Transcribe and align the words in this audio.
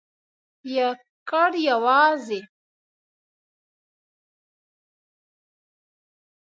یکړ...یوازی.. 0.75 2.41